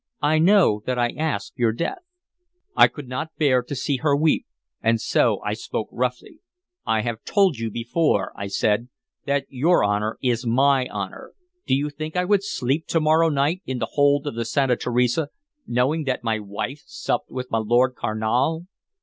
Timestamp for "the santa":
14.33-14.75